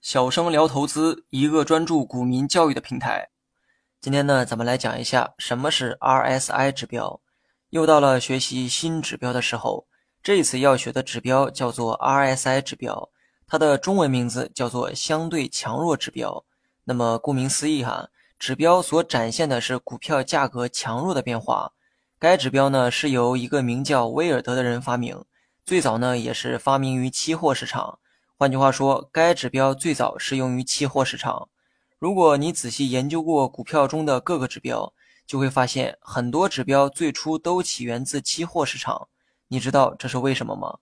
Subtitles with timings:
[0.00, 3.28] 小生聊投资，一个专注股民教育的平台。
[4.00, 7.20] 今天呢，咱们来讲一下什么是 RSI 指标。
[7.70, 9.86] 又到了学习新指标的时候，
[10.22, 13.10] 这次要学的指标叫做 RSI 指标，
[13.46, 16.44] 它的中文名字叫做相对强弱指标。
[16.84, 18.08] 那么顾名思义哈，
[18.38, 21.72] 指标所展现的是股票价格强弱的变化。
[22.18, 25.24] 该指标呢是由一个名叫威尔德的人发明，
[25.70, 28.00] 最早呢也是发明于期货市场。
[28.36, 31.48] 换句话说，该指标最早适用于期货市场。
[31.96, 34.92] 如果你仔细研究过股票中的各个指标，
[35.28, 39.06] 就会发现很多指标最初都起源自期货市场。
[39.46, 40.78] 你知道这是为什么吗？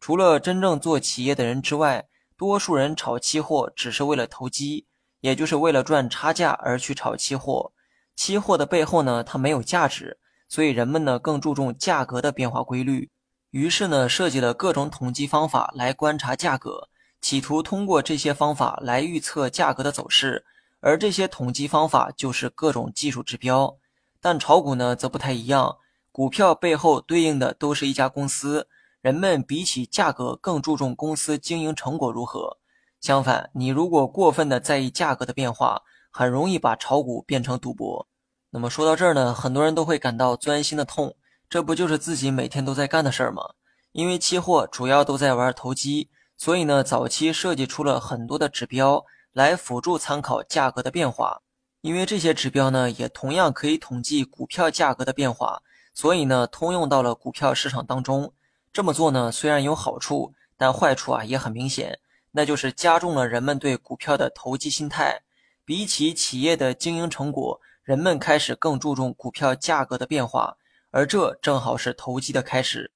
[0.00, 4.86] 除了真正做企业的人之外，多数人炒期货只是为了投机，
[5.20, 7.72] 也就是为了赚差价而去炒期货。
[8.16, 13.10] 期货的背后呢，它没有价值，所以人们呢更注重价格的变化规律。
[13.50, 16.88] 于是呢，设计了各种统计方法来观察价格。
[17.20, 20.44] 企图通过这些方法来预测价格的走势，
[20.80, 23.76] 而这些统计方法就是各种技术指标。
[24.20, 25.76] 但炒股呢则不太一样，
[26.12, 28.68] 股票背后对应的都是一家公司，
[29.02, 32.56] 人们比起价格更注重公司经营成果如何。
[33.00, 38.06] 相反，你如果过分的在意价格的变化，很容易把炒股变成赌博。
[38.50, 41.14] 那么说到这儿呢，很多人都会感到钻心的痛，
[41.50, 43.42] 这不就是自己每天都在干的事儿吗？
[43.90, 46.08] 因为期货主要都在玩投机。
[46.36, 51.42] 所以呢，早期设计出了很多的指标来辅助参考价格的变化，
[51.82, 55.60] 因为这些指标呢也同样可以统计股票价格的变化，
[55.92, 58.32] 所以呢通用到了股票市场当中。
[58.72, 61.98] 这么做呢虽然有好处，但坏处啊也很明显，
[62.30, 65.20] 那就是加重了人们对股票的投机心态。
[65.66, 70.56] 比起企业的经营成果，人们开始更注重股票价格的变化，
[70.90, 72.92] 而这正好是投机的开始。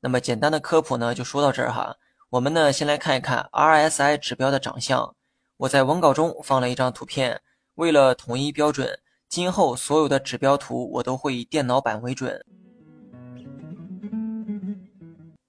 [0.00, 1.96] 那么简单的科普呢就说到这儿哈。
[2.30, 5.16] 我们呢，先来看一看 RSI 指标的长相。
[5.56, 7.40] 我在文稿中放了一张图片，
[7.74, 12.44] 为了统一标准，今后所有的指标图我都会以电脑版为准。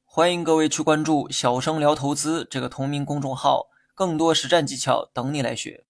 [0.04, 5.86] 欢迎各位去关注“小生聊投资”这个同名公众号，更多实战技巧等你来学。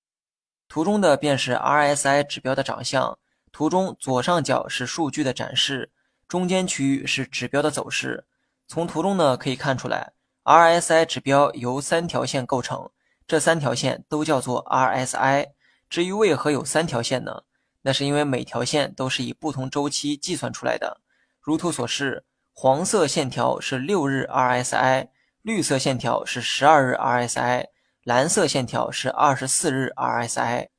[0.67, 3.17] 图中的便是 RSI 指标的长相。
[3.51, 5.91] 图中左上角是数据的展示，
[6.28, 8.25] 中间区域是指标的走势。
[8.67, 10.13] 从图中呢可以看出来。
[10.44, 12.90] RSI 指标由三条线构成，
[13.28, 15.50] 这三条线都叫做 RSI。
[15.90, 17.44] 至于为何有三条线呢？
[17.84, 21.01] 那是因为每条线都是以不同周期计算出来的。
[21.40, 22.23] 如图所示，
[22.53, 25.09] 黄色线条是六日 RSI，
[25.41, 27.66] 绿色线条是十二日 RSI，
[28.03, 30.69] 蓝色线条是二十四日 RSI。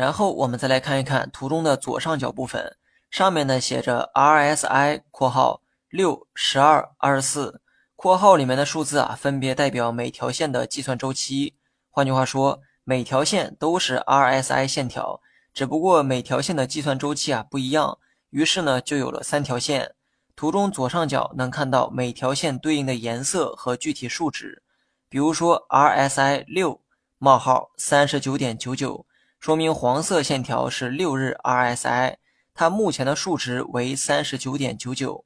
[0.00, 2.74] 然后我们再来看一看图中的左上角部分，
[3.10, 7.60] 上面呢写着 RSI（ 括号六、十二、二十四）。
[7.96, 11.54] 括号里面的数字啊，分别代表每条线的计算周期。
[11.90, 15.20] 换句话说，每条线都是 RSI 线条，
[15.52, 17.98] 只不过每条线的计算周期啊不一样。
[18.30, 19.94] 于是呢，就有了三条线。
[20.34, 24.62] 图中左上角能看到每条线对应的颜色和具体数值。
[25.10, 26.80] 比如说 RSI 六
[27.18, 29.04] 冒号三十九点九九，
[29.40, 32.16] 说明黄色线条是六日 RSI，
[32.52, 35.24] 它目前的数值为三十九点九九。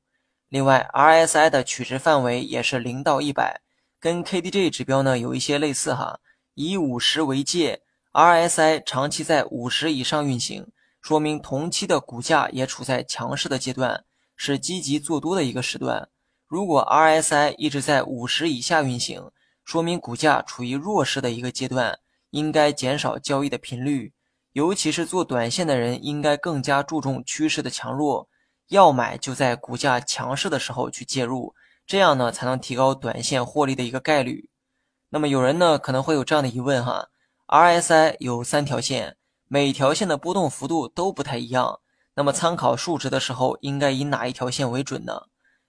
[0.49, 3.61] 另外，RSI 的取值范围也是零到一百，
[3.99, 6.21] 跟 KDJ 指标呢有一些类似哈。
[6.55, 7.83] 以五十为界
[8.13, 10.69] ，RSI 长期在五十以上运行，
[11.01, 14.05] 说明同期的股价也处在强势的阶段，
[14.37, 16.09] 是积极做多的一个时段。
[16.47, 19.33] 如果 RSI 一直在五十以下运行，
[19.65, 21.99] 说明股价处于弱势的一个阶段，
[22.35, 24.13] 应该减少交易的频率。
[24.53, 28.29] 尤其是做短线的人，应该更加注重趋势的强弱。
[28.69, 31.55] 要买就在股价强势的时候去介入，
[31.87, 34.49] 这样呢才能提高短线获利的一个概率。
[35.11, 37.09] 那么有人呢可能会有这样的疑问哈
[37.47, 39.17] ，RSI 有三条线，
[39.49, 41.81] 每条线的波动幅度都不太一样，
[42.15, 45.23] 那么参考数值的时候应该以哪一条线为准呢？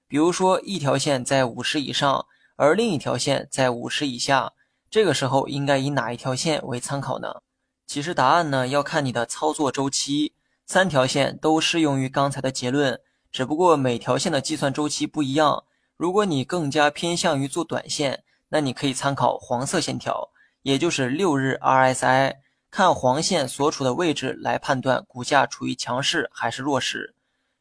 [0.07, 4.53] 比如说一条线在五十以上，而另一条线在五十以下，
[4.89, 7.41] 这个时候应该以哪一条线为参考呢？
[7.85, 10.33] 其实答案呢要看你的操作周期。
[10.65, 12.99] 三条线都适用于刚才的结论，
[13.31, 15.63] 只不过每条线的计算周期不一样。
[15.95, 20.31] 如果你更加偏向于做短线，那你可以参考黄色线条，
[20.63, 22.37] 也就是六日 RSI，
[22.71, 27.13] 看黄线所处的位置来判断股价处于强势还是弱势。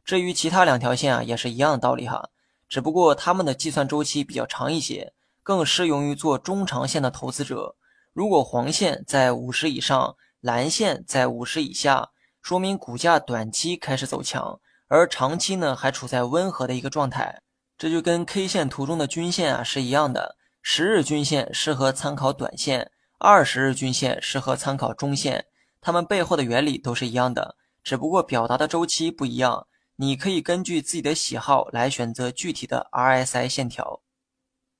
[0.03, 2.31] 至于其他两条线啊，也是一样的道理哈，
[2.69, 5.13] 只不过它们的计算周期比较长一些，
[5.45, 7.77] 更适用于做中长线的投资者。
[8.15, 12.09] 如果黄线在五十以上蓝线在五十以下
[12.41, 17.41] 说明股价短期开始走强而长期呢还处在温和的一个状态。
[17.77, 25.45] 这就跟 k 线图中的均线啊是一样的十日均线适合参考短线二十日均线适合参考中线。
[25.83, 34.01] 它们背后的原理都是一样的只不过表达的周期不一样你可以根据自己的喜好来选择具体的 rsi 线条